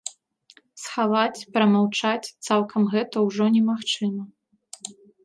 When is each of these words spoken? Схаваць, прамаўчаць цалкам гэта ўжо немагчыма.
Схаваць, 0.83 1.43
прамаўчаць 1.57 2.31
цалкам 2.47 2.81
гэта 2.95 3.15
ўжо 3.27 3.43
немагчыма. 3.59 4.23